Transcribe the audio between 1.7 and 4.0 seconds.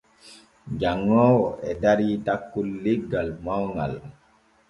darii takkol leggal mawŋal.